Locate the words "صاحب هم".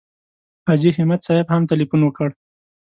1.27-1.61